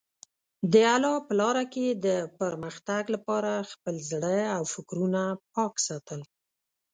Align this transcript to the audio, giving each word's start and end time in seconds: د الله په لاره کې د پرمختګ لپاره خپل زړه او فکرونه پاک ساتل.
د 0.71 0.73
الله 0.93 1.15
په 1.27 1.33
لاره 1.41 1.63
کې 1.73 1.87
د 2.05 2.07
پرمختګ 2.39 3.03
لپاره 3.15 3.51
خپل 3.71 3.95
زړه 4.11 4.37
او 4.55 4.63
فکرونه 4.73 5.21
پاک 5.53 5.73
ساتل. 5.87 6.21